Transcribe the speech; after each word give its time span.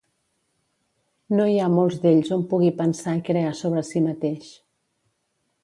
No 1.39 1.45
hi 1.51 1.59
ha 1.59 1.67
molts 1.73 1.99
d'ells 2.05 2.33
on 2.37 2.47
pugui 2.55 2.73
pensar 2.81 3.15
i 3.19 3.23
crear 3.29 3.53
sobre 3.63 3.87
si 3.93 4.05
mateix. 4.09 4.51